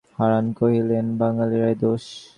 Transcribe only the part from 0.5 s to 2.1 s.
কহিলেন, বাঙালিরই দোষ।